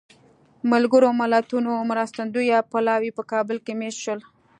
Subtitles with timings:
[0.71, 4.19] ملګرو ملتونو مرستندویه پلاوی په کابل کې مېشت شول.